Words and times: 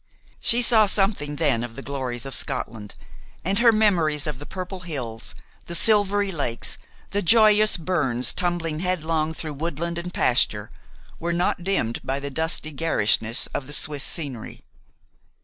She 0.39 0.63
saw 0.63 0.87
something 0.87 1.35
then 1.35 1.63
of 1.63 1.75
the 1.75 1.83
glories 1.83 2.25
of 2.25 2.33
Scotland, 2.33 2.95
and 3.45 3.59
her 3.59 3.71
memories 3.71 4.25
of 4.25 4.39
the 4.39 4.47
purple 4.47 4.79
hills, 4.79 5.35
the 5.67 5.75
silvery 5.75 6.31
lakes, 6.31 6.79
the 7.09 7.21
joyous 7.21 7.77
burns 7.77 8.33
tumbling 8.33 8.79
headlong 8.79 9.31
through 9.31 9.53
woodland 9.53 9.99
and 9.99 10.11
pasture, 10.11 10.71
were 11.19 11.33
not 11.33 11.63
dimmed 11.63 12.01
by 12.03 12.19
the 12.19 12.31
dusty 12.31 12.71
garishness 12.71 13.45
of 13.53 13.67
the 13.67 13.73
Swiss 13.73 14.03
scenery. 14.03 14.63